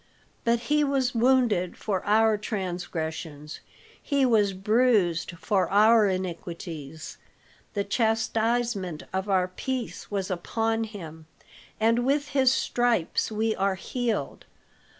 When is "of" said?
9.13-9.29